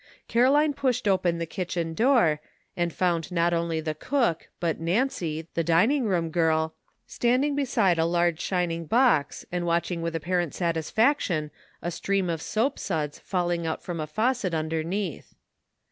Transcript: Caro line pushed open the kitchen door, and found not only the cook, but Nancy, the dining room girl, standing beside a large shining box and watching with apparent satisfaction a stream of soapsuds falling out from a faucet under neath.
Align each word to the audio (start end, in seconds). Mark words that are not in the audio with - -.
Caro 0.27 0.49
line 0.49 0.73
pushed 0.73 1.07
open 1.07 1.37
the 1.37 1.45
kitchen 1.45 1.93
door, 1.93 2.41
and 2.75 2.91
found 2.91 3.31
not 3.31 3.53
only 3.53 3.79
the 3.79 3.93
cook, 3.93 4.49
but 4.59 4.79
Nancy, 4.79 5.47
the 5.53 5.63
dining 5.63 6.05
room 6.05 6.31
girl, 6.31 6.73
standing 7.05 7.55
beside 7.55 7.99
a 7.99 8.05
large 8.05 8.41
shining 8.41 8.87
box 8.87 9.45
and 9.51 9.63
watching 9.63 10.01
with 10.01 10.15
apparent 10.15 10.55
satisfaction 10.55 11.51
a 11.83 11.91
stream 11.91 12.31
of 12.31 12.41
soapsuds 12.41 13.19
falling 13.19 13.67
out 13.67 13.83
from 13.83 13.99
a 13.99 14.07
faucet 14.07 14.55
under 14.55 14.81
neath. 14.83 15.35